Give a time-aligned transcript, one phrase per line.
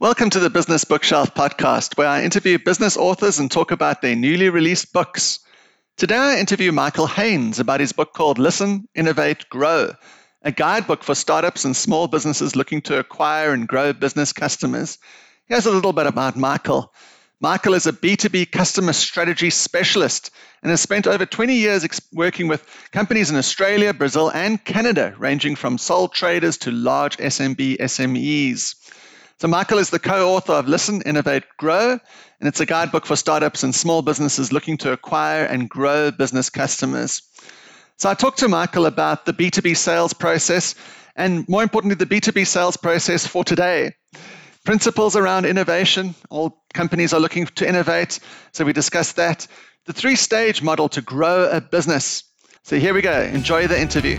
[0.00, 4.16] Welcome to the Business Bookshelf podcast, where I interview business authors and talk about their
[4.16, 5.40] newly released books.
[5.98, 9.92] Today, I interview Michael Haynes about his book called Listen, Innovate, Grow,
[10.40, 14.96] a guidebook for startups and small businesses looking to acquire and grow business customers.
[15.44, 16.94] Here's a little bit about Michael.
[17.38, 20.30] Michael is a B2B customer strategy specialist
[20.62, 25.56] and has spent over 20 years working with companies in Australia, Brazil, and Canada, ranging
[25.56, 28.76] from sole traders to large SMB SMEs.
[29.40, 33.16] So, Michael is the co author of Listen, Innovate, Grow, and it's a guidebook for
[33.16, 37.22] startups and small businesses looking to acquire and grow business customers.
[37.96, 40.74] So, I talked to Michael about the B2B sales process
[41.16, 43.94] and, more importantly, the B2B sales process for today.
[44.66, 46.14] Principles around innovation.
[46.28, 48.20] All companies are looking to innovate,
[48.52, 49.46] so we discussed that.
[49.86, 52.24] The three stage model to grow a business.
[52.64, 53.22] So, here we go.
[53.22, 54.18] Enjoy the interview.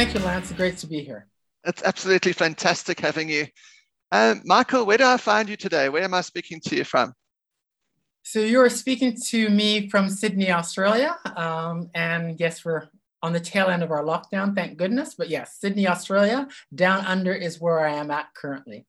[0.00, 0.50] Thank you, Lance.
[0.52, 1.26] Great to be here.
[1.64, 3.46] It's absolutely fantastic having you.
[4.10, 5.90] Um, Michael, where do I find you today?
[5.90, 7.12] Where am I speaking to you from?
[8.22, 11.18] So you're speaking to me from Sydney, Australia.
[11.36, 12.88] Um, and yes, we're
[13.22, 15.16] on the tail end of our lockdown, thank goodness.
[15.16, 18.86] But yes, Sydney, Australia, down under is where I am at currently.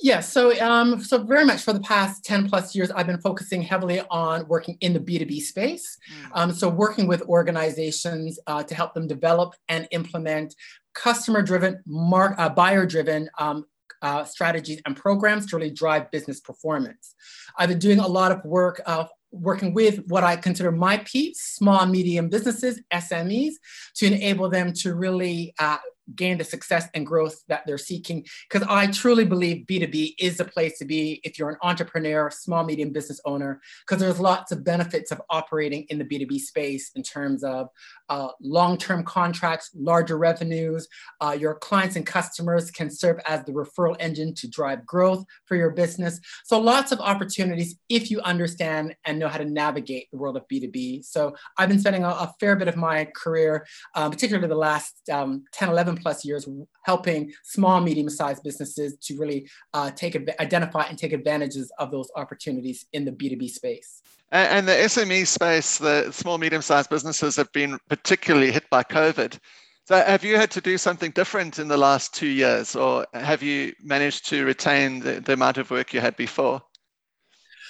[0.00, 3.62] Yeah, so um, so very much for the past 10 plus years, I've been focusing
[3.62, 5.98] heavily on working in the B2B space.
[6.10, 6.30] Mm.
[6.32, 10.54] Um, so working with organizations uh, to help them develop and implement
[10.94, 13.64] customer-driven, mark, uh, buyer-driven um,
[14.02, 17.14] uh, strategies and programs to really drive business performance.
[17.56, 21.40] I've been doing a lot of work of working with what I consider my peeps,
[21.40, 23.54] small and medium businesses, SMEs,
[23.96, 25.78] to enable them to really uh,
[26.14, 28.24] gain the success and growth that they're seeking.
[28.48, 32.64] Because I truly believe B2B is the place to be if you're an entrepreneur, small,
[32.64, 37.02] medium business owner, because there's lots of benefits of operating in the B2B space in
[37.02, 37.68] terms of
[38.08, 40.88] uh, long-term contracts, larger revenues.
[41.20, 45.56] Uh, your clients and customers can serve as the referral engine to drive growth for
[45.56, 46.20] your business.
[46.44, 50.46] So lots of opportunities if you understand and know how to navigate the world of
[50.48, 51.04] B2B.
[51.04, 55.08] So I've been spending a, a fair bit of my career, um, particularly the last
[55.10, 56.48] um, 10, 11 plus years
[56.82, 62.86] helping small, medium-sized businesses to really uh, take identify and take advantages of those opportunities
[62.92, 64.02] in the B2B space.
[64.32, 69.38] And the SME space, the small, medium-sized businesses have been particularly hit by COVID.
[69.86, 73.40] So have you had to do something different in the last two years, or have
[73.40, 76.60] you managed to retain the, the amount of work you had before?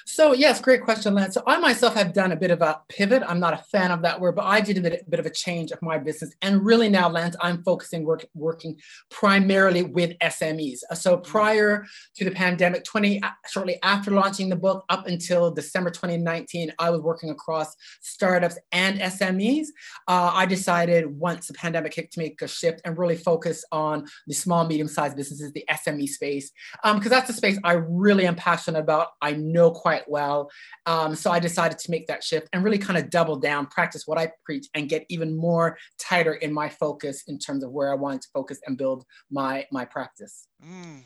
[0.09, 1.34] So yes, great question, Lance.
[1.34, 3.25] So I myself have done a bit of a pivot.
[3.27, 5.27] I'm not a fan of that word, but I did a bit, a bit of
[5.27, 6.33] a change of my business.
[6.43, 8.78] And really now, Lance, I'm focusing work, working
[9.11, 10.78] primarily with SMEs.
[10.89, 11.28] Uh, so mm-hmm.
[11.28, 11.84] prior
[12.15, 16.91] to the pandemic, 20 uh, shortly after launching the book, up until December 2019, I
[16.91, 19.67] was working across startups and SMEs.
[20.06, 24.06] Uh, I decided once the pandemic hit to make a shift and really focus on
[24.28, 26.53] the small, medium-sized businesses, the SME space,
[26.84, 29.09] because um, that's the space I really am passionate about.
[29.21, 30.51] I know quite quite well.
[30.87, 34.03] Um, so I decided to make that shift and really kind of double down, practice
[34.07, 37.91] what I preach, and get even more tighter in my focus in terms of where
[37.91, 40.49] I wanted to focus and build my my practice.
[40.65, 41.03] Mm.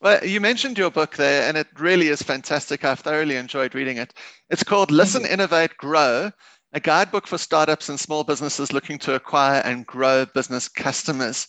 [0.00, 2.84] Well, you mentioned your book there, and it really is fantastic.
[2.84, 4.12] I've thoroughly enjoyed reading it.
[4.50, 6.30] It's called Listen, Innovate, Grow
[6.74, 11.46] a guidebook for startups and small businesses looking to acquire and grow business customers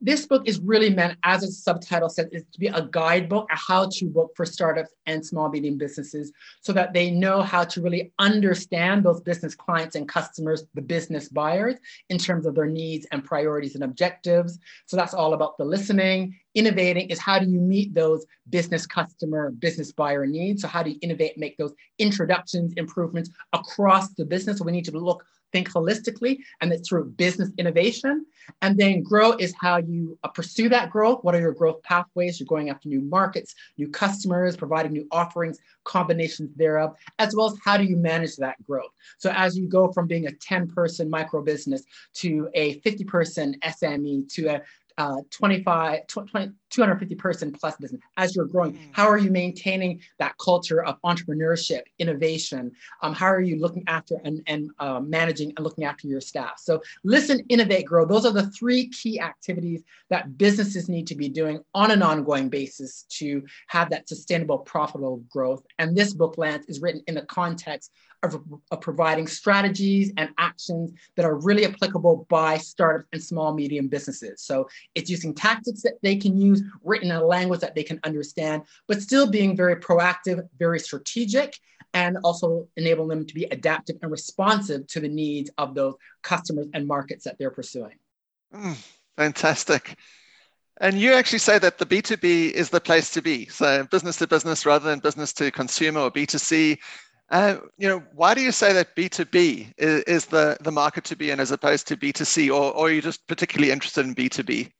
[0.00, 3.56] this book is really meant, as its subtitle says, is to be a guidebook, a
[3.56, 8.12] how-to book for startups and small medium businesses, so that they know how to really
[8.18, 11.76] understand those business clients and customers, the business buyers,
[12.10, 14.58] in terms of their needs and priorities and objectives.
[14.86, 16.38] So that's all about the listening.
[16.54, 20.62] Innovating is how do you meet those business customer, business buyer needs?
[20.62, 24.58] So how do you innovate, make those introductions, improvements across the business?
[24.58, 25.24] So we need to look
[25.56, 28.26] think holistically, and it's through business innovation.
[28.60, 31.24] And then grow is how you uh, pursue that growth.
[31.24, 32.38] What are your growth pathways?
[32.38, 37.58] You're going after new markets, new customers, providing new offerings, combinations thereof, as well as
[37.64, 38.92] how do you manage that growth.
[39.16, 41.82] So as you go from being a 10 person micro business
[42.14, 44.62] to a 50 person SME to a
[44.98, 48.78] uh, 25, 20, 250 person plus business as you're growing mm.
[48.92, 52.72] how are you maintaining that culture of entrepreneurship innovation
[53.02, 56.58] um, how are you looking after and, and uh, managing and looking after your staff
[56.58, 61.28] so listen innovate grow those are the three key activities that businesses need to be
[61.28, 66.66] doing on an ongoing basis to have that sustainable profitable growth and this book lance
[66.68, 67.90] is written in the context
[68.22, 73.88] of, of providing strategies and actions that are really applicable by startups and small medium
[73.88, 74.42] businesses.
[74.42, 78.00] So it's using tactics that they can use, written in a language that they can
[78.04, 81.58] understand, but still being very proactive, very strategic,
[81.94, 86.66] and also enable them to be adaptive and responsive to the needs of those customers
[86.74, 87.96] and markets that they're pursuing.
[88.54, 88.76] Mm,
[89.16, 89.96] fantastic.
[90.78, 93.46] And you actually say that the B2B is the place to be.
[93.46, 96.78] So business to business rather than business to consumer or B2C.
[97.30, 101.16] Uh, you know, why do you say that B2B is, is, the, the market to
[101.16, 104.70] be in as opposed to B2C, or, or are you just particularly interested in B2B?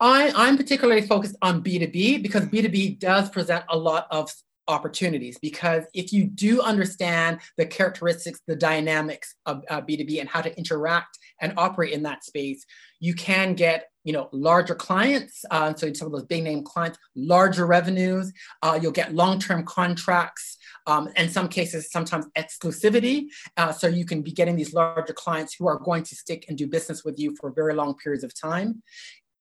[0.00, 4.30] I, I'm particularly focused on B2B because B2B does present a lot of
[4.68, 10.40] opportunities because if you do understand the characteristics, the dynamics of uh, B2B and how
[10.40, 12.64] to interact and operate in that space,
[13.00, 15.44] you can get you know larger clients.
[15.50, 18.32] Uh, so some of those big name clients, larger revenues.
[18.62, 20.58] Uh, you'll get long-term contracts.
[20.88, 23.24] Um, in some cases, sometimes exclusivity.
[23.56, 26.56] Uh, so you can be getting these larger clients who are going to stick and
[26.56, 28.82] do business with you for very long periods of time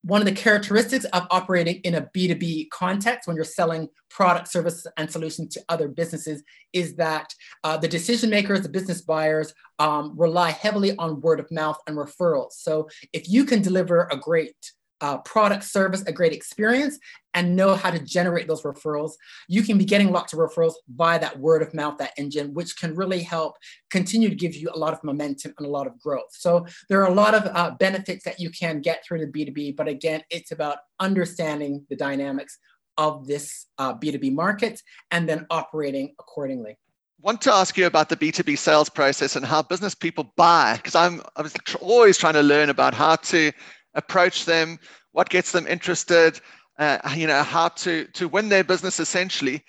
[0.06, 4.86] one of the characteristics of operating in a B2B context when you're selling product, services,
[4.98, 6.44] and solutions to other businesses
[6.74, 11.50] is that uh, the decision makers, the business buyers, um, rely heavily on word of
[11.50, 12.52] mouth and referrals.
[12.52, 14.56] So if you can deliver a great
[15.02, 16.98] uh, product, service, a great experience,
[17.34, 19.12] and know how to generate those referrals,
[19.48, 22.78] you can be getting lots of referrals by that word of mouth, that engine, which
[22.80, 23.58] can really help
[23.90, 26.30] continue to give you a lot of momentum and a lot of growth.
[26.32, 29.76] So there are a lot of uh, benefits that you can get through the B2B,
[29.76, 32.58] but again, it's about understanding the dynamics
[32.98, 34.82] of this uh, B2B market
[35.12, 36.78] and then operating accordingly
[37.22, 40.94] want to ask you about the B2B sales process and how business people buy, because
[40.94, 41.50] I'm, I'm
[41.82, 43.52] always trying to learn about how to
[43.96, 44.80] approach them,
[45.12, 46.40] what gets them interested,
[46.78, 49.64] uh, you know, how to to win their business essentially,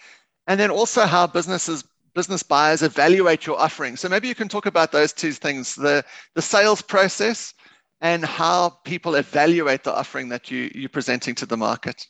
[0.46, 1.84] and then also how businesses
[2.14, 3.94] business buyers evaluate your offering.
[3.94, 7.54] So maybe you can talk about those two things: the the sales process
[8.00, 12.06] and how people evaluate the offering that you you're presenting to the market.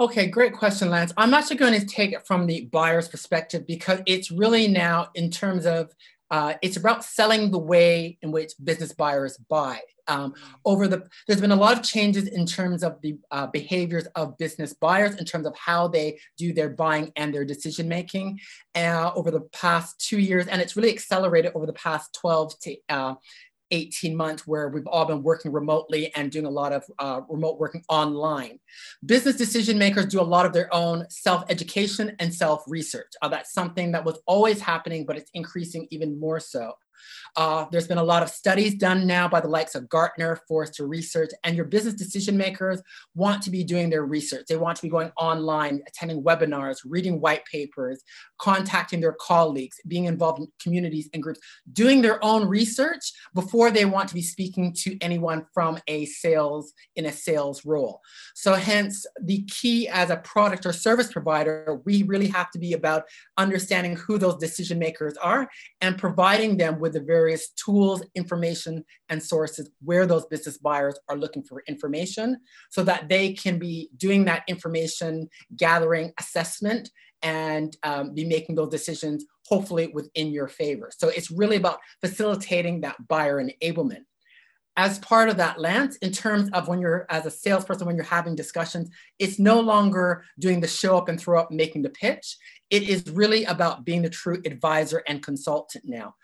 [0.00, 1.12] Okay, great question, Lance.
[1.16, 5.28] I'm actually going to take it from the buyer's perspective because it's really now in
[5.28, 5.92] terms of
[6.30, 9.80] uh, it's about selling the way in which business buyers buy.
[10.08, 10.34] Um,
[10.64, 14.38] over the, there's been a lot of changes in terms of the uh, behaviors of
[14.38, 18.40] business buyers in terms of how they do their buying and their decision making
[18.74, 22.76] uh, over the past two years, and it's really accelerated over the past 12 to
[22.88, 23.14] uh,
[23.70, 27.58] 18 months where we've all been working remotely and doing a lot of uh, remote
[27.58, 28.58] working online.
[29.04, 33.12] Business decision makers do a lot of their own self education and self research.
[33.22, 36.72] Uh, that's something that was always happening, but it's increasing even more so.
[37.36, 40.86] Uh, there's been a lot of studies done now by the likes of Gartner, Forrester
[40.86, 42.80] Research, and your business decision makers
[43.14, 44.46] want to be doing their research.
[44.48, 48.02] They want to be going online, attending webinars, reading white papers,
[48.38, 51.40] contacting their colleagues, being involved in communities and groups,
[51.72, 56.72] doing their own research before they want to be speaking to anyone from a sales
[56.96, 58.00] in a sales role.
[58.34, 62.72] So hence the key as a product or service provider, we really have to be
[62.72, 63.04] about
[63.36, 65.48] understanding who those decision makers are
[65.80, 71.16] and providing them with the various tools, information, and sources where those business buyers are
[71.16, 72.38] looking for information
[72.70, 76.90] so that they can be doing that information gathering assessment
[77.22, 80.90] and um, be making those decisions hopefully within your favor.
[80.96, 84.04] So it's really about facilitating that buyer enablement.
[84.76, 88.04] As part of that, Lance, in terms of when you're as a salesperson, when you're
[88.04, 88.88] having discussions,
[89.18, 92.36] it's no longer doing the show up and throw up, making the pitch.
[92.70, 96.14] It is really about being the true advisor and consultant now.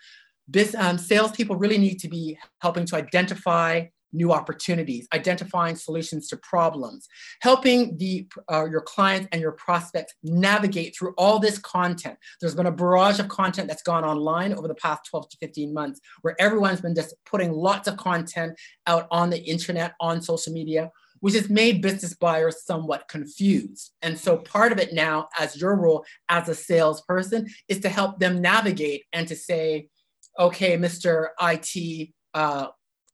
[0.47, 3.85] This um, salespeople really need to be helping to identify
[4.15, 7.07] new opportunities, identifying solutions to problems,
[7.41, 12.17] helping the, uh, your clients and your prospects navigate through all this content.
[12.39, 15.73] There's been a barrage of content that's gone online over the past 12 to 15
[15.73, 20.53] months where everyone's been just putting lots of content out on the internet, on social
[20.53, 23.91] media, which has made business buyers somewhat confused.
[24.01, 28.19] And so part of it now, as your role as a salesperson, is to help
[28.19, 29.89] them navigate and to say,
[30.39, 31.29] okay, Mr.
[31.41, 32.67] IT uh,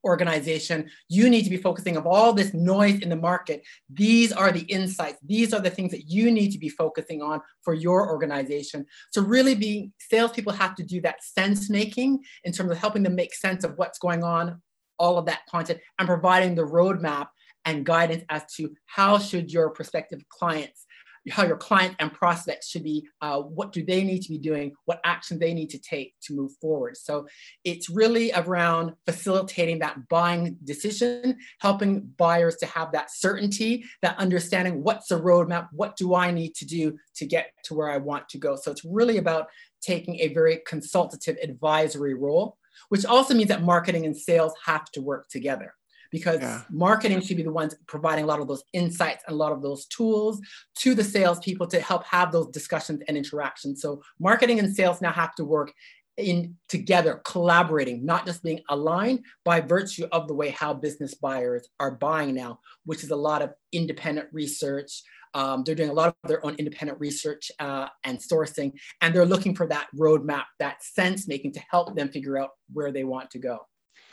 [0.04, 3.62] organization, you need to be focusing of all this noise in the market.
[3.88, 5.18] These are the insights.
[5.24, 8.86] These are the things that you need to be focusing on for your organization.
[9.12, 13.14] So really be salespeople have to do that sense making in terms of helping them
[13.14, 14.60] make sense of what's going on,
[14.98, 17.28] all of that content, and providing the roadmap
[17.64, 20.86] and guidance as to how should your prospective clients
[21.30, 24.72] how your client and prospects should be, uh, what do they need to be doing,
[24.86, 26.96] what action they need to take to move forward.
[26.96, 27.26] So
[27.64, 34.82] it's really around facilitating that buying decision, helping buyers to have that certainty, that understanding
[34.82, 38.28] what's the roadmap, what do I need to do to get to where I want
[38.30, 38.56] to go.
[38.56, 39.46] So it's really about
[39.80, 42.56] taking a very consultative advisory role,
[42.88, 45.74] which also means that marketing and sales have to work together
[46.12, 46.62] because yeah.
[46.70, 49.62] marketing should be the ones providing a lot of those insights and a lot of
[49.62, 50.40] those tools
[50.76, 53.82] to the salespeople to help have those discussions and interactions.
[53.82, 55.72] So marketing and sales now have to work
[56.18, 61.66] in together collaborating not just being aligned by virtue of the way how business buyers
[61.80, 65.02] are buying now which is a lot of independent research
[65.34, 69.24] um, they're doing a lot of their own independent research uh, and sourcing, and they're
[69.24, 73.30] looking for that roadmap, that sense making to help them figure out where they want
[73.30, 73.60] to go.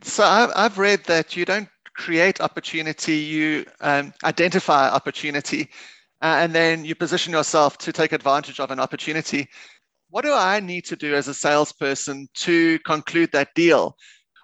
[0.02, 1.68] So I've read that you don't
[2.00, 5.70] create opportunity, you um, identify opportunity,
[6.22, 9.50] uh, and then you position yourself to take advantage of an opportunity.
[10.10, 13.98] What do I need to do as a salesperson to conclude that deal?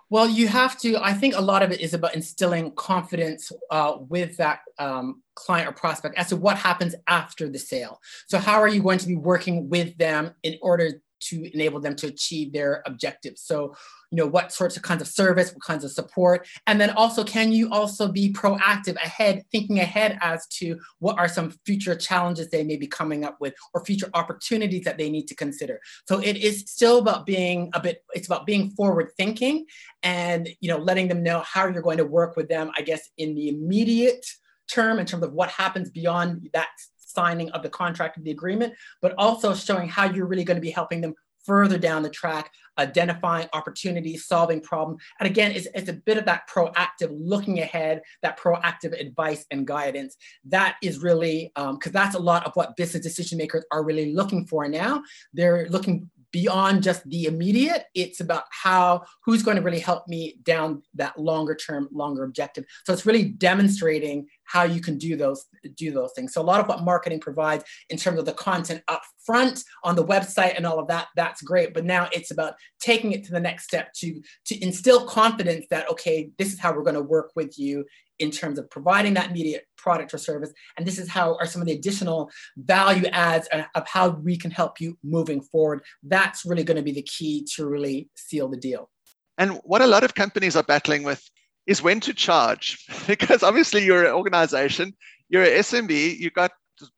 [0.10, 0.98] Well, you have to.
[1.02, 5.68] I think a lot of it is about instilling confidence uh, with that um, client
[5.68, 8.00] or prospect as to what happens after the sale.
[8.28, 11.96] So, how are you going to be working with them in order to enable them
[11.96, 13.42] to achieve their objectives.
[13.42, 13.76] So,
[14.16, 17.22] you know, what sorts of kinds of service, what kinds of support, and then also,
[17.22, 22.50] can you also be proactive ahead, thinking ahead as to what are some future challenges
[22.50, 25.82] they may be coming up with or future opportunities that they need to consider.
[26.08, 29.66] So it is still about being a bit, it's about being forward thinking
[30.02, 33.10] and, you know, letting them know how you're going to work with them, I guess,
[33.18, 34.26] in the immediate
[34.70, 38.74] term in terms of what happens beyond that signing of the contract of the agreement,
[39.02, 41.16] but also showing how you're really going to be helping them
[41.46, 45.02] further down the track, identifying opportunities, solving problems.
[45.20, 49.66] And again, it's, it's a bit of that proactive looking ahead, that proactive advice and
[49.66, 50.18] guidance.
[50.46, 54.14] That is really, because um, that's a lot of what business decision makers are really
[54.14, 55.04] looking for now.
[55.34, 60.36] They're looking beyond just the immediate it's about how who's going to really help me
[60.44, 65.46] down that longer term longer objective so it's really demonstrating how you can do those
[65.76, 68.82] do those things so a lot of what marketing provides in terms of the content
[68.88, 72.54] up front on the website and all of that that's great but now it's about
[72.80, 76.74] taking it to the next step to to instill confidence that okay this is how
[76.74, 77.84] we're going to work with you
[78.20, 80.52] in terms of providing that immediate product or service.
[80.78, 84.52] And this is how are some of the additional value adds of how we can
[84.52, 85.84] help you moving forward.
[86.04, 88.90] That's really going to be the key to really seal the deal.
[89.38, 91.30] And what a lot of companies are battling with
[91.68, 94.94] is when to charge, because obviously you're an organization,
[95.30, 96.52] you're an SMB, you've got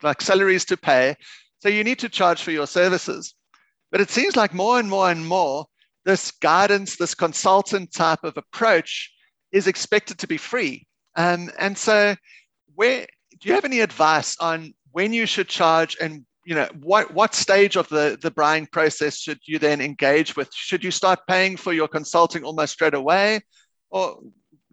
[0.04, 1.16] like salaries to pay,
[1.60, 3.34] so you need to charge for your services.
[3.92, 5.66] But it seems like more and more and more,
[6.06, 9.12] this guidance, this consultant type of approach
[9.52, 10.86] is expected to be free.
[11.16, 12.16] Um, and so,
[12.76, 13.08] where
[13.40, 17.36] do you have any advice on when you should charge and you know what what
[17.36, 20.50] stage of the the buying process should you then engage with?
[20.54, 23.42] Should you start paying for your consulting almost straight away,
[23.90, 24.20] or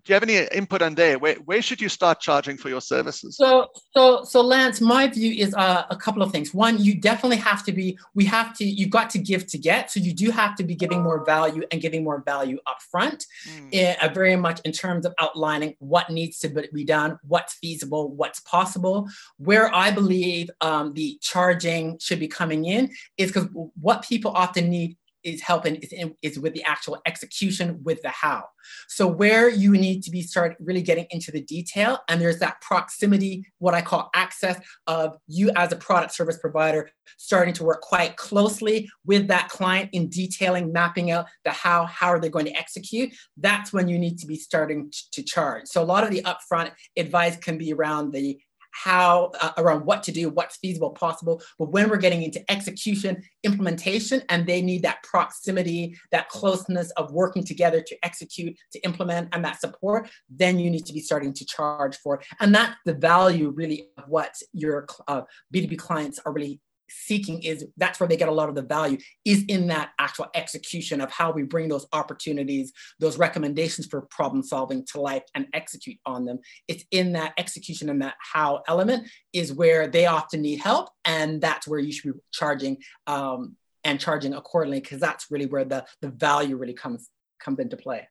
[0.04, 1.18] do you have any input on there?
[1.18, 3.38] Where, where should you start charging for your services?
[3.38, 6.52] So, so, so Lance, my view is uh, a couple of things.
[6.52, 9.90] One, you definitely have to be, we have to, you've got to give to get.
[9.90, 13.24] So you do have to be giving more value and giving more value up front,
[13.48, 13.96] mm.
[14.02, 18.40] uh, very much in terms of outlining what needs to be done, what's feasible, what's
[18.40, 19.08] possible.
[19.38, 23.48] Where I believe um, the charging should be coming in is because
[23.80, 28.10] what people often need is helping is, in, is with the actual execution with the
[28.10, 28.44] how.
[28.88, 32.60] So where you need to be start really getting into the detail and there's that
[32.60, 37.80] proximity, what I call access of you as a product service provider starting to work
[37.80, 42.46] quite closely with that client in detailing, mapping out the how, how are they going
[42.46, 43.14] to execute.
[43.36, 45.66] That's when you need to be starting to charge.
[45.66, 48.38] So a lot of the upfront advice can be around the
[48.74, 51.40] how uh, around what to do, what's feasible, possible.
[51.58, 57.12] But when we're getting into execution, implementation, and they need that proximity, that closeness of
[57.12, 61.32] working together to execute, to implement, and that support, then you need to be starting
[61.34, 62.20] to charge for.
[62.40, 65.22] And that's the value really of what your uh,
[65.54, 68.98] B2B clients are really seeking is that's where they get a lot of the value
[69.24, 74.42] is in that actual execution of how we bring those opportunities those recommendations for problem
[74.42, 76.38] solving to life and execute on them.
[76.68, 81.40] It's in that execution and that how element is where they often need help and
[81.40, 85.84] that's where you should be charging um, and charging accordingly because that's really where the
[86.00, 87.08] the value really comes
[87.40, 88.08] comes into play.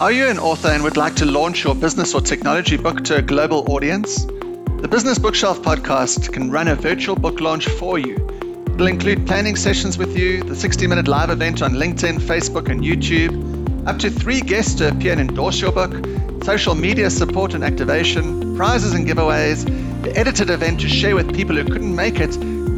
[0.00, 3.16] Are you an author and would like to launch your business or technology book to
[3.16, 4.26] a global audience
[4.80, 8.14] the Business Bookshelf podcast can run a virtual book launch for you.
[8.72, 12.80] It'll include planning sessions with you, the 60 minute live event on LinkedIn, Facebook, and
[12.80, 15.92] YouTube, up to three guests to appear and endorse your book,
[16.44, 19.66] social media support and activation, prizes and giveaways,
[20.02, 22.32] the edited event to share with people who couldn't make it,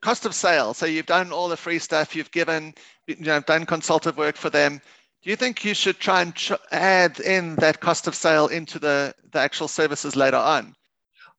[0.00, 0.74] Cost of sale.
[0.74, 2.74] So you've done all the free stuff, you've given,
[3.06, 4.80] you know, done consultative work for them.
[5.22, 8.80] Do you think you should try and ch- add in that cost of sale into
[8.80, 10.74] the, the actual services later on?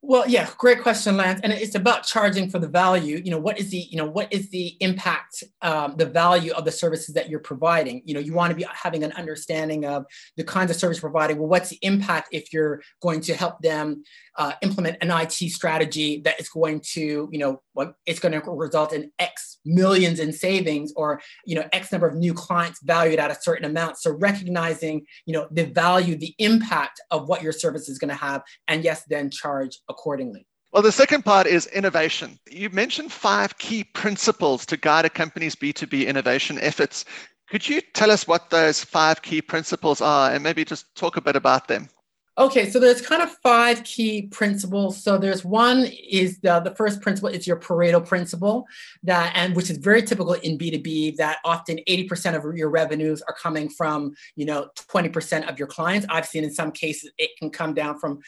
[0.05, 1.39] Well, yeah, great question, Lance.
[1.45, 3.21] And it's about charging for the value.
[3.23, 6.65] You know, what is the, you know, what is the impact, um, the value of
[6.65, 8.01] the services that you're providing?
[8.03, 10.03] You know, you want to be having an understanding of
[10.35, 11.37] the kinds of service providing.
[11.37, 14.03] Well, what's the impact if you're going to help them
[14.37, 18.51] uh, implement an IT strategy that is going to, you know, what it's going to
[18.51, 23.19] result in X millions in savings or, you know, X number of new clients valued
[23.19, 23.97] at a certain amount.
[23.97, 28.15] So recognizing, you know, the value, the impact of what your service is going to
[28.15, 30.45] have, and yes, then charge accordingly.
[30.73, 32.39] Well, the second part is innovation.
[32.49, 37.05] You mentioned five key principles to guide a company's B2B innovation efforts.
[37.47, 41.21] Could you tell us what those five key principles are and maybe just talk a
[41.21, 41.89] bit about them?
[42.35, 45.03] Okay, so there's kind of five key principles.
[45.03, 48.65] So there's one is the, the first principle is your Pareto principle
[49.03, 53.35] that and which is very typical in B2B that often 80% of your revenues are
[53.35, 56.07] coming from, you know, 20% of your clients.
[56.09, 58.19] I've seen in some cases it can come down from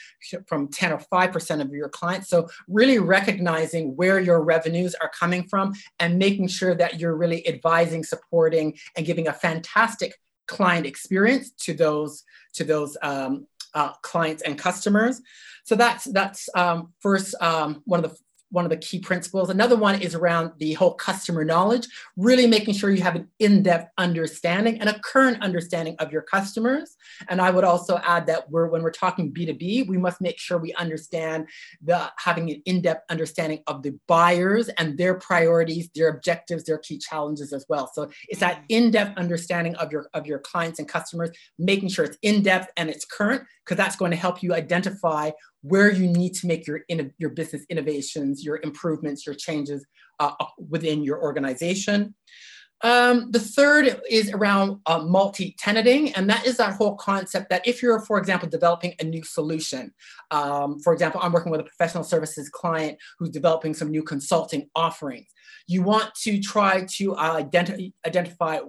[0.46, 2.30] from 10 or 5% of your clients.
[2.30, 7.48] So really recognizing where your revenues are coming from and making sure that you're really
[7.48, 10.14] advising, supporting and giving a fantastic
[10.48, 15.22] client experience to those to those um, uh, clients and customers.
[15.66, 18.18] So that's that's um, first um, one of the
[18.52, 19.50] one of the key principles.
[19.50, 23.92] Another one is around the whole customer knowledge, really making sure you have an in-depth
[23.98, 26.96] understanding and a current understanding of your customers.
[27.28, 30.58] And I would also add that we're when we're talking B2B, we must make sure
[30.58, 31.48] we understand
[31.84, 36.98] the having an in-depth understanding of the buyers and their priorities, their objectives, their key
[36.98, 37.92] challenges as well.
[37.94, 38.66] So it's that mm.
[38.70, 43.06] in-depth understanding of your of your clients and customers, making sure it's in-depth and it's
[43.06, 45.32] current, because that's going to help you identify
[45.68, 46.82] where you need to make your,
[47.18, 49.86] your business innovations, your improvements, your changes
[50.20, 50.32] uh,
[50.70, 52.14] within your organization.
[52.82, 57.82] Um, the third is around uh, multi-tenanting, and that is that whole concept that if
[57.82, 59.92] you're, for example, developing a new solution,
[60.30, 64.70] um, for example, I'm working with a professional services client who's developing some new consulting
[64.76, 65.28] offerings.
[65.68, 68.60] You want to try to uh, identi- identify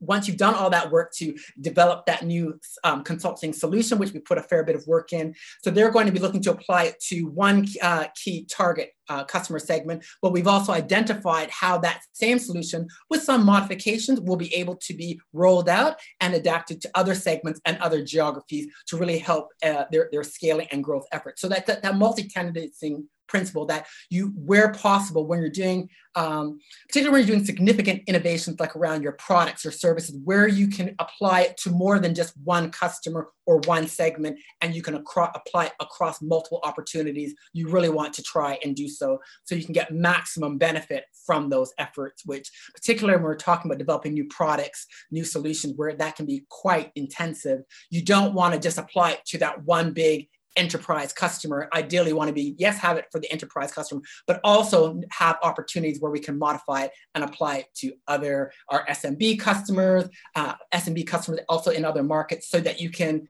[0.00, 4.20] once you've done all that work to develop that new um, consulting solution, which we
[4.20, 6.84] put a fair bit of work in, so they're going to be looking to apply
[6.84, 12.00] it to one uh, key target uh, customer segment, but we've also identified how that
[12.12, 16.90] same solution with some modifications will be able to be rolled out and adapted to
[16.94, 21.40] other segments and other geographies to really help uh, their, their scaling and growth efforts.
[21.40, 27.20] So that, that, that multi-tenanting principle that you, where possible, when you're doing, um, particularly
[27.20, 31.42] when you're doing significant innovations like around your products or services, where you can apply
[31.42, 35.72] it to more than just one customer or one segment, and you can apply it
[35.80, 39.92] across multiple opportunities, you really want to try and do so, so you can get
[39.92, 42.24] maximum benefit from those efforts.
[42.24, 46.44] Which, particularly when we're talking about developing new products, new solutions, where that can be
[46.48, 51.68] quite intensive, you don't want to just apply it to that one big enterprise customer
[51.74, 56.00] ideally want to be yes have it for the enterprise customer but also have opportunities
[56.00, 61.06] where we can modify it and apply it to other our smb customers uh, smb
[61.06, 63.28] customers also in other markets so that you can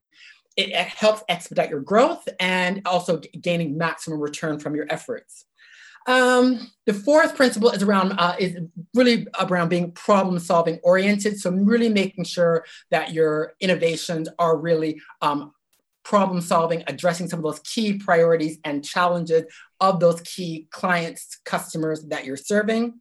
[0.57, 5.47] it, it helps expedite your growth and also gaining maximum return from your efforts
[6.07, 8.57] um, the fourth principle is around uh, is
[8.95, 11.39] really around being problem solving oriented.
[11.39, 15.53] So really making sure that your innovations are really um,
[16.05, 19.43] problem solving, addressing some of those key priorities and challenges
[19.81, 23.01] of those key clients, customers that you're serving.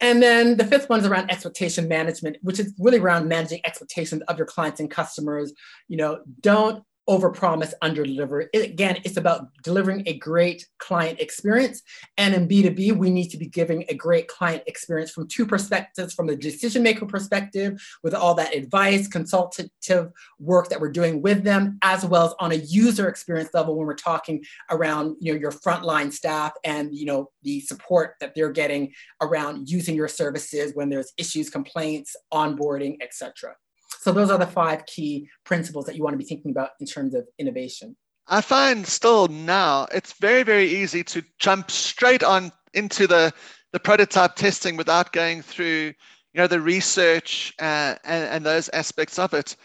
[0.00, 4.22] And then the fifth one is around expectation management, which is really around managing expectations
[4.28, 5.52] of your clients and customers.
[5.88, 8.46] You know, don't overpromise, underdeliver.
[8.52, 11.82] It, again, it's about delivering a great client experience.
[12.18, 16.12] And in B2B, we need to be giving a great client experience from two perspectives,
[16.12, 21.44] from the decision maker perspective, with all that advice, consultative work that we're doing with
[21.44, 25.38] them, as well as on a user experience level when we're talking around you know,
[25.38, 28.92] your frontline staff and you know, the support that they're getting
[29.22, 33.54] around using your services when there's issues, complaints, onboarding, etc.
[34.00, 36.86] So those are the five key principles that you want to be thinking about in
[36.86, 37.96] terms of innovation.
[38.26, 43.32] I find still now it's very, very easy to jump straight on into the,
[43.72, 45.94] the prototype testing without going through
[46.34, 49.56] you know, the research uh, and, and those aspects of it.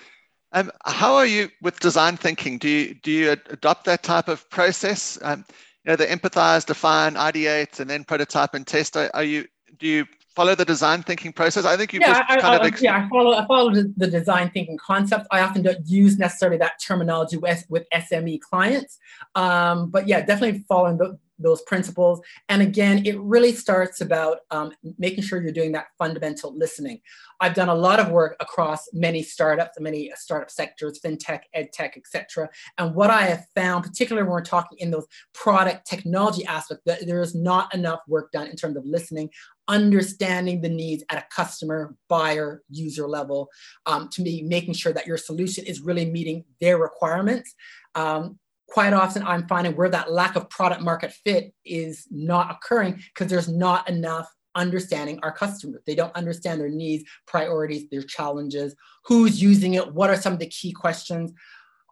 [0.53, 2.57] Um, how are you with design thinking?
[2.57, 5.17] Do you, do you adopt that type of process?
[5.21, 5.45] Um,
[5.83, 8.95] you know, the empathize, define, ideate, and then prototype and test.
[8.95, 9.45] Are, are you
[9.79, 10.05] do you
[10.35, 11.65] follow the design thinking process?
[11.65, 13.73] I think you yeah, just I, kind I, of ex- yeah, I follow I follow
[13.73, 15.27] the, design thinking concept.
[15.31, 18.97] I often don't use necessarily that terminology with, with SME clients,
[19.35, 22.21] um, but yeah, definitely following the, those principles.
[22.49, 27.01] And again, it really starts about um, making sure you're doing that fundamental listening.
[27.39, 32.49] I've done a lot of work across many startups, many startup sectors, fintech, edtech, etc.
[32.77, 37.05] And what I have found, particularly when we're talking in those product technology aspects, that
[37.05, 39.29] there is not enough work done in terms of listening,
[39.67, 43.49] understanding the needs at a customer, buyer, user level,
[43.85, 47.53] um, to me, making sure that your solution is really meeting their requirements.
[47.95, 53.01] Um, quite often I'm finding where that lack of product market fit is not occurring
[53.13, 55.81] because there's not enough understanding our customers.
[55.85, 60.39] They don't understand their needs, priorities, their challenges, who's using it, what are some of
[60.39, 61.31] the key questions.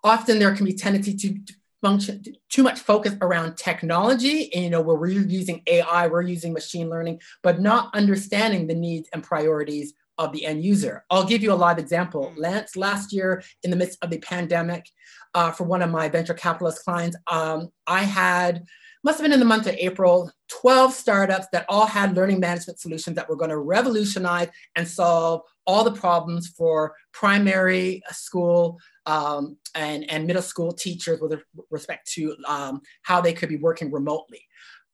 [0.03, 4.81] Often there can be tendency to, function too much focus around technology and you know
[4.81, 9.93] where we're using ai we're using machine learning but not understanding the needs and priorities
[10.21, 11.03] of the end user.
[11.09, 12.31] I'll give you a live example.
[12.35, 12.39] Mm.
[12.39, 14.85] Lance, last year in the midst of the pandemic,
[15.33, 18.63] uh, for one of my venture capitalist clients, um, I had,
[19.03, 22.79] must have been in the month of April, 12 startups that all had learning management
[22.79, 29.57] solutions that were going to revolutionize and solve all the problems for primary school um,
[29.75, 34.41] and, and middle school teachers with respect to um, how they could be working remotely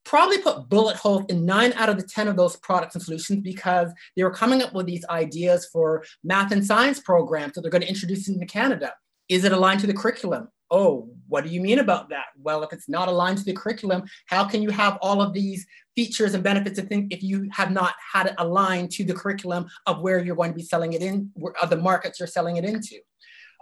[0.07, 3.41] probably put bullet holes in nine out of the 10 of those products and solutions
[3.41, 7.69] because they were coming up with these ideas for math and science programs that they're
[7.69, 8.93] going to introduce into Canada.
[9.27, 10.47] Is it aligned to the curriculum?
[10.69, 12.25] Oh, what do you mean about that?
[12.41, 15.65] Well, if it's not aligned to the curriculum, how can you have all of these
[15.95, 19.67] features and benefits of things if you have not had it aligned to the curriculum
[19.85, 22.65] of where you're going to be selling it in, of the markets you're selling it
[22.65, 22.97] into?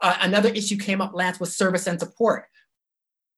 [0.01, 2.45] Uh, another issue came up, Lance, was service and support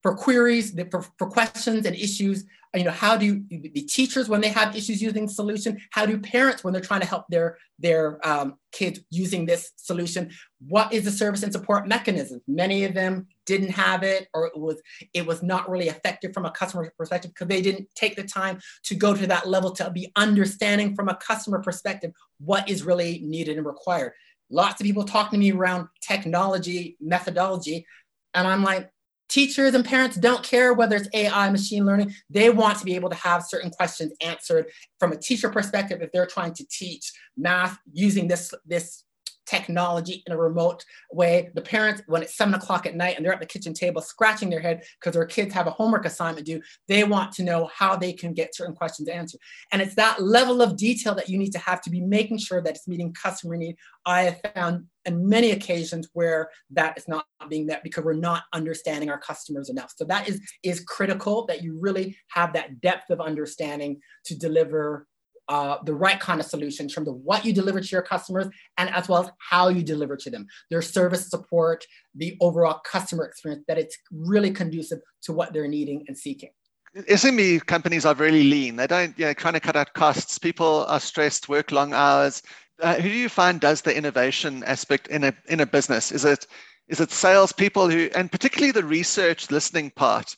[0.02, 2.46] for queries, for, for questions and issues.
[2.76, 5.80] You know, how do the teachers when they have issues using solution?
[5.92, 10.32] How do parents when they're trying to help their their um, kids using this solution?
[10.68, 12.42] What is the service and support mechanism?
[12.48, 14.82] Many of them didn't have it, or it was
[15.14, 18.60] it was not really effective from a customer perspective because they didn't take the time
[18.84, 23.22] to go to that level to be understanding from a customer perspective what is really
[23.24, 24.12] needed and required.
[24.50, 27.86] Lots of people talking to me around technology methodology,
[28.34, 28.90] and I'm like,
[29.30, 32.14] teachers and parents don't care whether it's AI, machine learning.
[32.30, 34.68] They want to be able to have certain questions answered
[35.00, 39.04] from a teacher perspective if they're trying to teach math using this, this
[39.48, 41.50] technology in a remote way.
[41.56, 44.50] The parents, when it's seven o'clock at night and they're at the kitchen table scratching
[44.50, 47.96] their head because their kids have a homework assignment due, they want to know how
[47.96, 49.40] they can get certain questions answered.
[49.72, 52.62] And it's that level of detail that you need to have to be making sure
[52.62, 53.78] that it's meeting customer need.
[54.06, 58.44] I have found in many occasions where that is not being met because we're not
[58.54, 59.94] understanding our customers enough.
[59.96, 65.08] So that is, is critical that you really have that depth of understanding to deliver
[65.50, 68.48] uh, the right kind of solution in terms of what you deliver to your customers
[68.78, 73.26] and as well as how you deliver to them, their service support, the overall customer
[73.26, 76.50] experience, that it's really conducive to what they're needing and seeking.
[76.96, 78.76] SME companies are very lean.
[78.76, 80.40] They don't, you know, trying to cut out costs.
[80.40, 82.42] People are stressed, work long hours.
[82.82, 86.12] Uh, who do you find does the innovation aspect in a in a business?
[86.12, 86.48] Is it
[86.88, 90.36] is it salespeople who, and particularly the research listening part?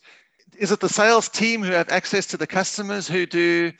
[0.58, 3.72] Is it the sales team who have access to the customers who do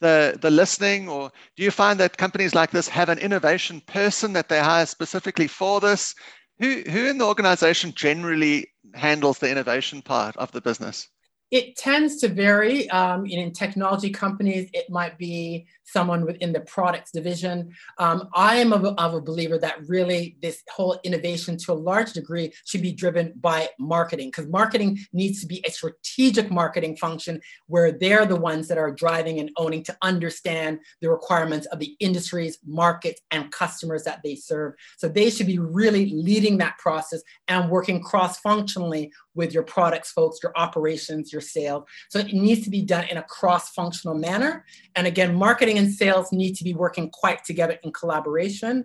[0.00, 4.32] the, the listening, or do you find that companies like this have an innovation person
[4.34, 6.14] that they hire specifically for this?
[6.58, 11.08] Who, who in the organization generally handles the innovation part of the business?
[11.50, 12.90] It tends to vary.
[12.90, 17.72] Um, in technology companies, it might be someone within the products division.
[17.98, 21.74] Um, I am of a, of a believer that really this whole innovation to a
[21.74, 26.96] large degree should be driven by marketing because marketing needs to be a strategic marketing
[26.96, 31.78] function where they're the ones that are driving and owning to understand the requirements of
[31.78, 34.74] the industries, markets, and customers that they serve.
[34.96, 40.10] So they should be really leading that process and working cross functionally with your products
[40.10, 41.84] folks, your operations, your sales.
[42.08, 44.64] So it needs to be done in a cross functional manner.
[44.94, 48.84] And again, marketing marketing and sales need to be working quite together in collaboration.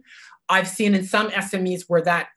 [0.49, 2.27] I've seen in some SMEs where that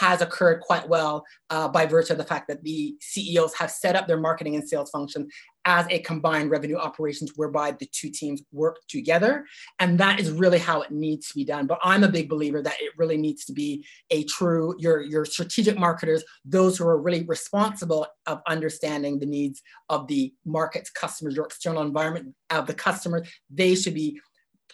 [0.00, 3.94] has occurred quite well uh, by virtue of the fact that the CEOs have set
[3.94, 5.28] up their marketing and sales function
[5.64, 9.46] as a combined revenue operations whereby the two teams work together.
[9.78, 11.66] And that is really how it needs to be done.
[11.66, 15.24] But I'm a big believer that it really needs to be a true, your, your
[15.24, 21.36] strategic marketers, those who are really responsible of understanding the needs of the markets, customers,
[21.36, 24.20] your external environment of the customers, they should be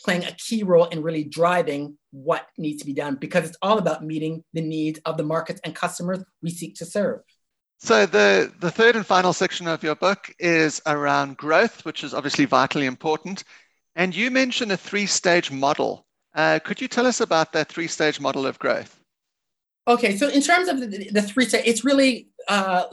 [0.02, 3.78] playing a key role in really driving what needs to be done because it's all
[3.78, 7.20] about meeting the needs of the markets and customers we seek to serve.
[7.82, 12.12] So the, the third and final section of your book is around growth, which is
[12.12, 13.44] obviously vitally important.
[13.96, 16.06] And you mentioned a three stage model.
[16.34, 19.00] Uh, could you tell us about that three stage model of growth?
[19.88, 22.84] Okay, so in terms of the, the three stage, it's really uh,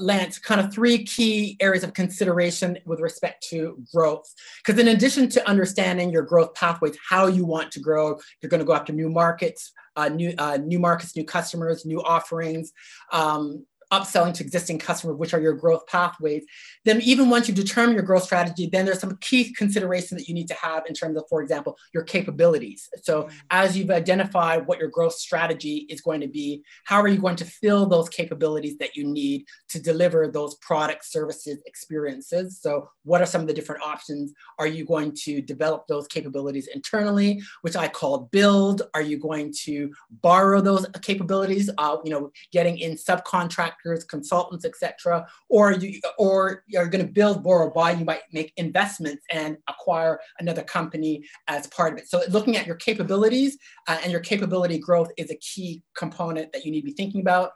[0.41, 4.33] kind of three key areas of consideration with respect to growth.
[4.65, 8.61] Because in addition to understanding your growth pathways, how you want to grow, you're going
[8.61, 12.71] to go after new markets, uh, new uh, new markets, new customers, new offerings.
[13.11, 16.45] Um, upselling to existing customers, which are your growth pathways.
[16.83, 20.33] Then even once you determine your growth strategy, then there's some key considerations that you
[20.33, 22.89] need to have in terms of, for example, your capabilities.
[23.03, 23.37] So mm-hmm.
[23.51, 27.37] as you've identified what your growth strategy is going to be, how are you going
[27.37, 32.59] to fill those capabilities that you need to deliver those products, services, experiences?
[32.61, 34.33] So what are some of the different options?
[34.59, 38.81] Are you going to develop those capabilities internally, which I call build?
[38.93, 44.65] Are you going to borrow those capabilities, uh, you know, getting in subcontract contractors, consultants,
[44.65, 45.27] etc.
[45.49, 47.91] Or you or you're going to build, borrow, buy.
[47.91, 52.09] You might make investments and acquire another company as part of it.
[52.09, 56.65] So looking at your capabilities uh, and your capability growth is a key component that
[56.65, 57.51] you need to be thinking about.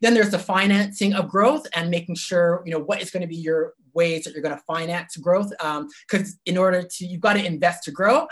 [0.00, 3.28] Then there's the financing of growth and making sure you know what is going to
[3.28, 7.20] be your ways that you're going to finance growth because um, in order to you've
[7.20, 8.26] got to invest to grow.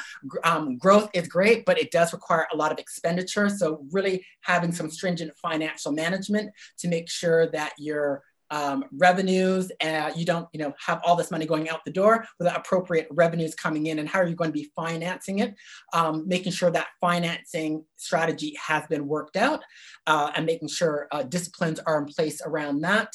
[0.44, 3.48] Um, growth is great but it does require a lot of expenditure.
[3.48, 8.22] So really having some stringent financial management to make sure that your
[8.52, 12.26] um, revenues and you don't you know have all this money going out the door
[12.38, 15.54] with appropriate revenues coming in and how are you going to be financing it?
[15.94, 19.62] Um, making sure that financing strategy has been worked out
[20.06, 23.14] uh, and making sure uh, disciplines are in place around that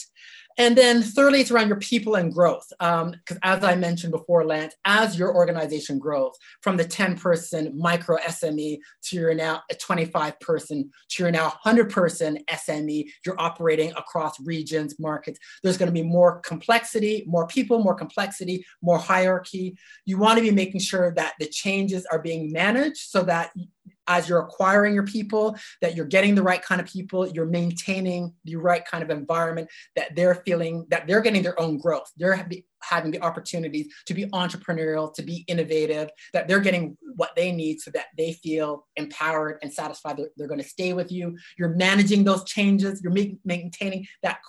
[0.58, 2.68] and then thirdly, it's around your people and growth.
[2.80, 7.78] Because um, as I mentioned before, Lance, as your organization grows from the 10 person
[7.78, 13.92] micro SME to your now 25 person to your now 100 person SME, you're operating
[13.92, 15.40] across regions, markets.
[15.62, 19.78] There's going to be more complexity, more people, more complexity, more hierarchy.
[20.06, 23.52] You want to be making sure that the changes are being managed so that
[24.08, 28.34] as you're acquiring your people, that you're getting the right kind of people, you're maintaining
[28.46, 32.10] the right kind of environment, that they're feeling that they're getting their own growth.
[32.18, 32.48] They're
[32.82, 37.82] having the opportunities to be entrepreneurial, to be innovative, that they're getting what they need
[37.82, 40.18] so that they feel empowered and satisfied.
[40.18, 41.38] They're, they're going to stay with you.
[41.58, 43.02] You're managing those changes.
[43.04, 44.40] You're maintaining that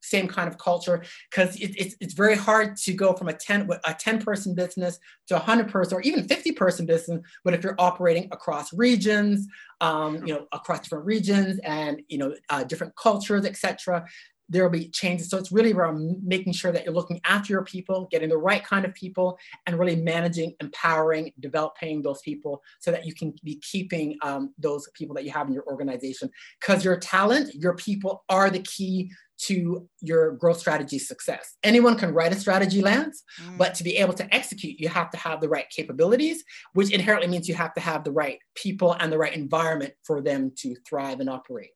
[0.00, 3.68] same kind of culture because it, it's, it's very hard to go from a 10
[3.84, 7.62] a 10 person business to a 100 person or even 50 person business but if
[7.62, 9.46] you're operating across regions
[9.80, 14.04] um, you know across different regions and you know uh, different cultures etc
[14.50, 15.30] there will be changes.
[15.30, 18.62] So it's really around making sure that you're looking after your people getting the right
[18.62, 23.62] kind of people and really managing empowering developing those people so that you can be
[23.62, 26.28] keeping um, those people that you have in your organization.
[26.60, 29.10] Because your talent your people are the key
[29.46, 31.56] to your growth strategy success.
[31.62, 33.56] Anyone can write a strategy, Lance, mm.
[33.56, 37.28] but to be able to execute, you have to have the right capabilities, which inherently
[37.28, 40.76] means you have to have the right people and the right environment for them to
[40.86, 41.70] thrive and operate.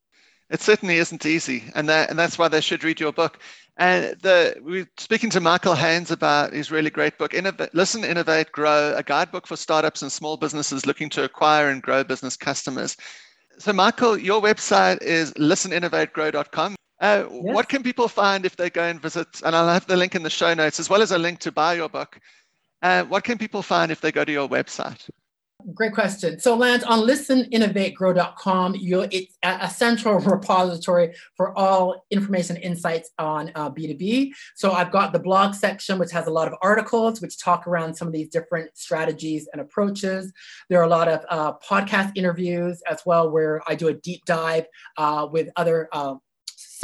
[0.50, 3.40] It certainly isn't easy, and that, and that's why they should read your book.
[3.77, 8.53] And the we're speaking to Michael Haynes about his really great book, Innovate, Listen, Innovate,
[8.53, 12.96] Grow, a guidebook for startups and small businesses looking to acquire and grow business customers.
[13.59, 16.77] So, Michael, your website is listeninnovategrow.com.
[17.05, 17.55] Uh, yes.
[17.55, 19.29] What can people find if they go and visit?
[19.45, 21.53] And I'll have the link in the show notes as well as a link to
[21.53, 22.19] buy your book.
[22.81, 25.11] Uh, what can people find if they go to your website?
[25.75, 26.38] Great question.
[26.40, 33.71] So, Lance, on listeninnovategrow.com, you it's a central repository for all information insights on uh,
[33.71, 34.31] B2B.
[34.55, 37.95] So, I've got the blog section, which has a lot of articles which talk around
[37.95, 40.33] some of these different strategies and approaches.
[40.69, 44.25] There are a lot of uh, podcast interviews as well, where I do a deep
[44.27, 44.67] dive
[44.99, 46.17] uh, with other uh,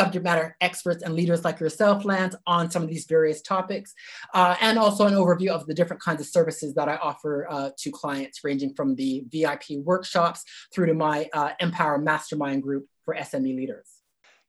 [0.01, 3.93] subject matter experts and leaders like yourself, Lance, on some of these various topics,
[4.33, 7.71] uh, and also an overview of the different kinds of services that I offer uh,
[7.79, 13.15] to clients, ranging from the VIP workshops through to my uh, Empower Mastermind group for
[13.15, 13.87] SME leaders.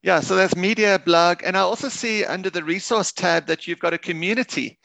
[0.03, 3.79] Yeah, so that's media, blog, and I also see under the resource tab that you've
[3.79, 4.79] got a community.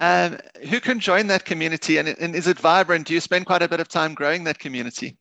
[0.00, 0.38] Um,
[0.70, 3.06] who can join that community and, and is it vibrant?
[3.06, 5.18] Do you spend quite a bit of time growing that community?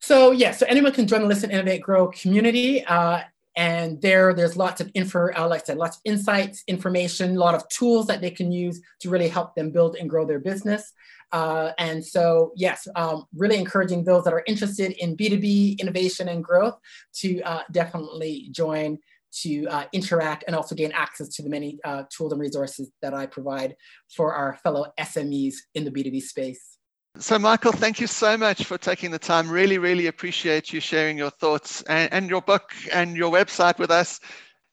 [0.00, 2.84] So yeah, so anyone can join the Listen, Innovate, Grow community.
[2.84, 3.20] Uh,
[3.56, 7.54] and there, there's lots of info, like I said, lots of insights, information, a lot
[7.54, 10.92] of tools that they can use to really help them build and grow their business.
[11.32, 16.42] Uh, and so, yes, um, really encouraging those that are interested in B2B innovation and
[16.42, 16.78] growth
[17.14, 18.98] to uh, definitely join
[19.42, 23.14] to uh, interact and also gain access to the many uh, tools and resources that
[23.14, 23.74] I provide
[24.16, 26.78] for our fellow SMEs in the B2B space.
[27.16, 29.48] So, Michael, thank you so much for taking the time.
[29.48, 33.92] Really, really appreciate you sharing your thoughts and, and your book and your website with
[33.92, 34.18] us.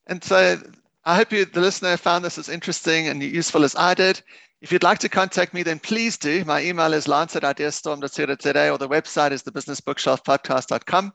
[0.08, 0.60] And so,
[1.06, 4.24] I hope you, the listener found this as interesting and useful as I did.
[4.62, 6.44] If you'd like to contact me, then please do.
[6.46, 11.14] My email is lance at ideastorm.co.za or the website is thebusinessbookshelfpodcast.com.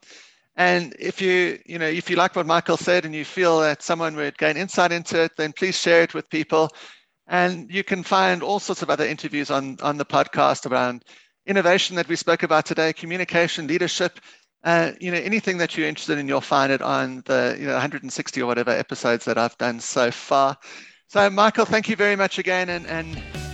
[0.57, 3.83] And if you, you know, if you like what Michael said and you feel that
[3.83, 6.71] someone would gain insight into it, then please share it with people.
[7.29, 11.05] And you can find all sorts of other interviews on, on the podcast around
[11.47, 14.21] innovation that we spoke about today, communication, leadership,
[14.65, 17.73] uh, you know, anything that you're interested in, you'll find it on the you know
[17.73, 20.57] 160 or whatever episodes that I've done so far.
[21.09, 23.46] So, Michael, thank you very much again, and, and